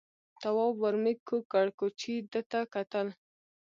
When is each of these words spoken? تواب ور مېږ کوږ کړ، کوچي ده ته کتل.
تواب 0.41 0.73
ور 0.81 0.95
مېږ 1.03 1.17
کوږ 1.27 1.43
کړ، 1.51 1.65
کوچي 1.79 2.15
ده 2.31 2.41
ته 2.51 2.59
کتل. 2.73 3.07